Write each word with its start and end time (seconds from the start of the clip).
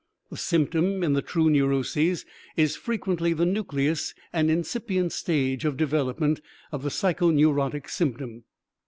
The 0.31 0.37
symptom 0.37 1.03
in 1.03 1.13
the 1.13 1.21
true 1.21 1.47
neuroses 1.47 2.25
is 2.57 2.75
frequently 2.75 3.33
the 3.33 3.45
nucleus 3.45 4.15
and 4.33 4.49
incipient 4.49 5.11
stage 5.11 5.63
of 5.63 5.77
development 5.77 6.41
of 6.71 6.81
the 6.81 6.89
psychoneurotic 6.89 7.87
symptom. 7.87 8.45